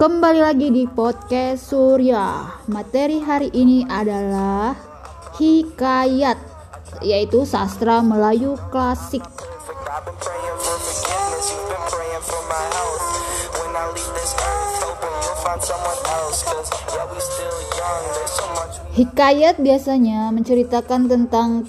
[0.00, 2.56] Kembali lagi di podcast Surya.
[2.72, 4.72] Materi hari ini adalah
[5.36, 6.40] hikayat,
[7.04, 9.20] yaitu sastra Melayu klasik.
[18.96, 21.68] Hikayat biasanya menceritakan tentang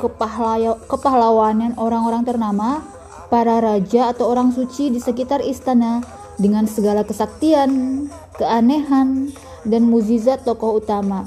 [0.88, 2.95] kepahlawanan orang-orang ternama,
[3.30, 6.02] para raja atau orang suci di sekitar istana
[6.36, 9.32] dengan segala kesaktian, keanehan,
[9.66, 11.26] dan mukjizat tokoh utama.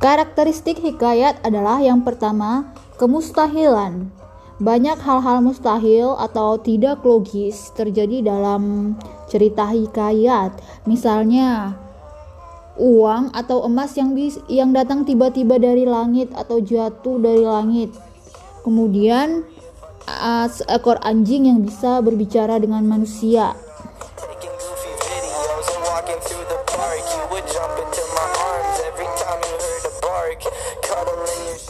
[0.00, 4.19] Karakteristik hikayat adalah yang pertama, kemustahilan.
[4.60, 8.92] Banyak hal-hal mustahil atau tidak logis terjadi dalam
[9.32, 10.52] cerita hikayat.
[10.84, 11.80] Misalnya,
[12.76, 17.88] uang atau emas yang bis, yang datang tiba-tiba dari langit atau jatuh dari langit.
[18.60, 19.48] Kemudian
[20.52, 23.56] seekor anjing yang bisa berbicara dengan manusia.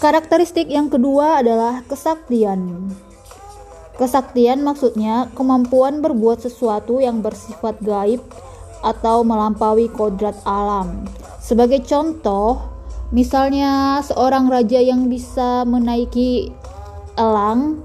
[0.00, 2.88] Karakteristik yang kedua adalah kesaktian.
[4.00, 8.24] Kesaktian maksudnya kemampuan berbuat sesuatu yang bersifat gaib
[8.80, 11.04] atau melampaui kodrat alam.
[11.36, 12.64] Sebagai contoh,
[13.12, 16.48] misalnya seorang raja yang bisa menaiki
[17.20, 17.84] elang,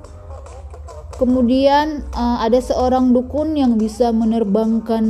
[1.19, 5.03] kemudian uh, ada seorang dukun yang bisa menerbangkan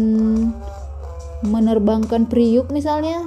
[1.45, 3.21] menerbangkan priuk misalnya.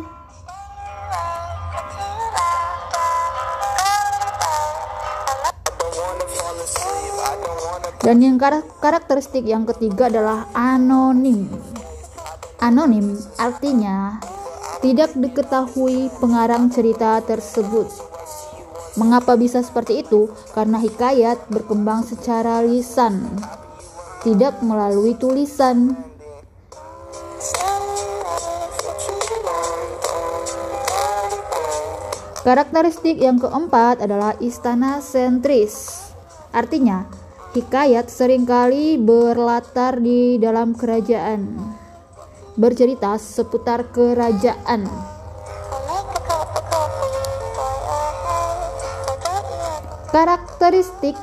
[7.98, 8.39] Dan yang
[8.80, 11.51] karakteristik yang ketiga adalah anonim.
[12.58, 14.17] Anonim artinya
[14.79, 17.90] tidak diketahui pengarang cerita tersebut.
[18.96, 20.30] Mengapa bisa seperti itu?
[20.55, 23.29] Karena hikayat berkembang secara lisan,
[24.27, 25.95] tidak melalui tulisan.
[32.38, 36.06] Karakteristik yang keempat adalah istana sentris.
[36.54, 37.10] Artinya,
[37.50, 41.58] hikayat sering kali berlatar di dalam kerajaan
[42.58, 44.86] bercerita seputar kerajaan.
[50.14, 51.14] Karakteristik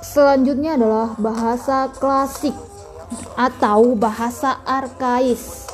[0.00, 2.56] selanjutnya adalah bahasa klasik
[3.36, 5.68] atau bahasa arkais.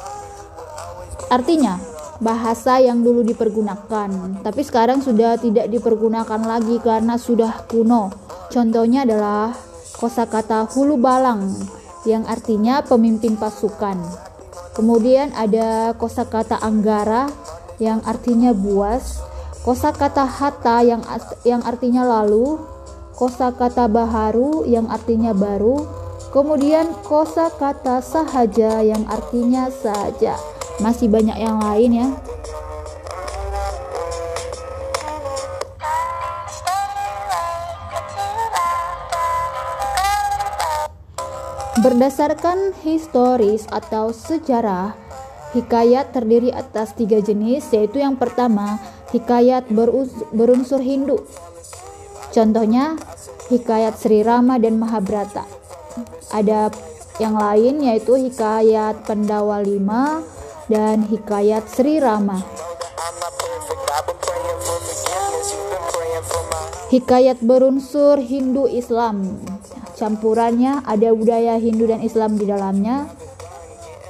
[1.30, 8.10] Artinya, bahasa yang dulu dipergunakan, tapi sekarang sudah tidak dipergunakan lagi karena sudah kuno.
[8.50, 9.54] Contohnya adalah
[9.94, 11.54] kosakata hulu balang
[12.02, 13.98] yang artinya pemimpin pasukan.
[14.74, 17.30] Kemudian ada kosakata anggara
[17.78, 19.22] yang artinya buas,
[19.62, 21.02] kosakata hatta yang
[21.46, 22.58] yang artinya lalu,
[23.14, 25.86] kosakata baharu yang artinya baru,
[26.34, 30.57] kemudian kosakata sahaja yang artinya saja.
[30.78, 32.08] Masih banyak yang lain ya.
[41.78, 44.98] Berdasarkan historis atau sejarah,
[45.54, 48.82] hikayat terdiri atas tiga jenis, yaitu yang pertama,
[49.14, 49.70] hikayat
[50.34, 51.22] berunsur Hindu.
[52.34, 52.98] Contohnya,
[53.46, 55.46] hikayat Sri Rama dan Mahabharata.
[56.34, 56.68] Ada
[57.18, 60.22] yang lain yaitu hikayat Pandawa Lima
[60.68, 62.40] dan hikayat Sri Rama.
[66.88, 69.44] Hikayat berunsur Hindu Islam
[69.98, 73.10] campurannya ada budaya Hindu dan Islam di dalamnya.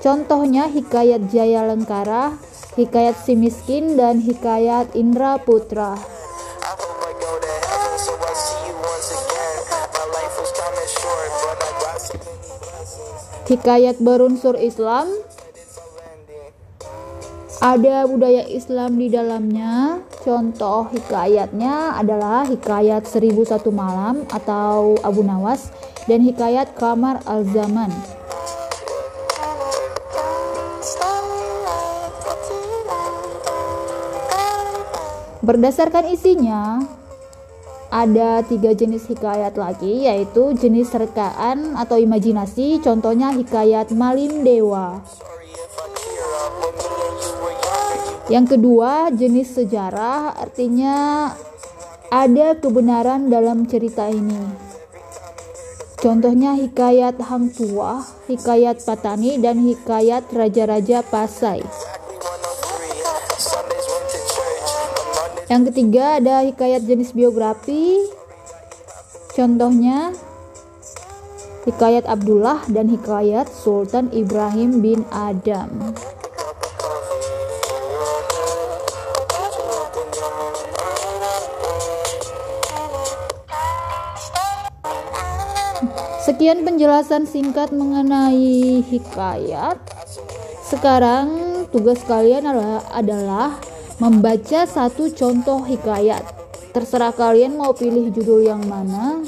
[0.05, 2.37] Contohnya hikayat Jaya Lengkara,
[2.77, 5.97] hikayat Si Miskin, dan hikayat Indra Putra.
[13.49, 15.09] Hikayat berunsur Islam
[17.59, 19.99] ada budaya Islam di dalamnya.
[20.23, 25.75] Contoh hikayatnya adalah hikayat 1001 malam atau Abu Nawas
[26.07, 27.91] dan hikayat Kamar al-Zaman.
[35.43, 36.77] Berdasarkan isinya,
[37.89, 45.01] ada tiga jenis hikayat lagi, yaitu jenis rekaan atau imajinasi, contohnya hikayat Malim Dewa.
[48.29, 51.29] Yang kedua, jenis sejarah artinya
[52.13, 54.69] ada kebenaran dalam cerita ini.
[55.99, 61.65] Contohnya hikayat Hang Tua, hikayat Patani, dan hikayat Raja-Raja Pasai.
[65.49, 68.05] Yang ketiga ada hikayat jenis biografi.
[69.33, 70.13] Contohnya
[71.69, 75.93] Hikayat Abdullah dan Hikayat Sultan Ibrahim bin Adam.
[86.29, 89.81] Sekian penjelasan singkat mengenai hikayat.
[90.61, 92.45] Sekarang tugas kalian
[92.93, 93.57] adalah,
[93.97, 96.21] membaca satu contoh hikayat.
[96.77, 99.25] Terserah kalian mau pilih judul yang mana.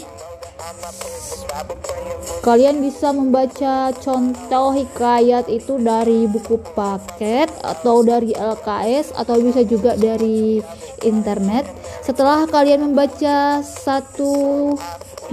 [2.45, 9.97] Kalian bisa membaca contoh hikayat itu dari buku paket atau dari LKS atau bisa juga
[9.97, 10.61] dari
[11.01, 11.65] internet.
[12.05, 14.77] Setelah kalian membaca satu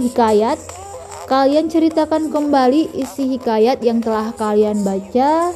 [0.00, 0.56] hikayat,
[1.28, 5.52] Kalian ceritakan kembali isi hikayat yang telah kalian baca.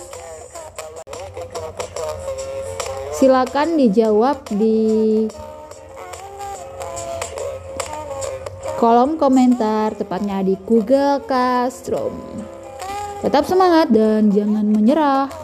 [3.17, 5.25] Silakan dijawab di
[8.77, 12.21] kolom komentar, tepatnya di Google Classroom.
[13.25, 15.42] Tetap semangat dan jangan menyerah.